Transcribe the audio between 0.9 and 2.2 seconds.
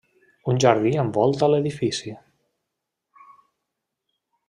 envolta l'edifici.